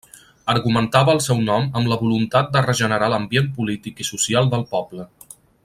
Argumentava 0.53 1.13
el 1.17 1.21
seu 1.25 1.43
nom 1.49 1.67
amb 1.81 1.91
la 1.91 1.97
voluntat 1.99 2.49
de 2.55 2.65
regenerar 2.69 3.11
l'ambient 3.15 3.53
polític 3.59 4.03
i 4.05 4.07
social 4.13 4.51
del 4.55 4.69
poble. 4.77 5.07